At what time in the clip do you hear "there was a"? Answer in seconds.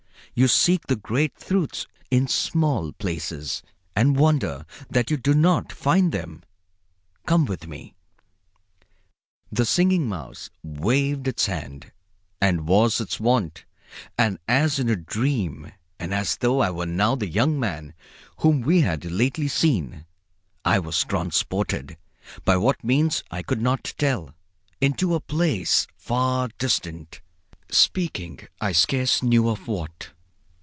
27.67-27.89